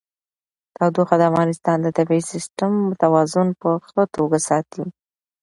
[0.75, 4.83] تودوخه د افغانستان د طبعي سیسټم توازن په ښه توګه ساتي.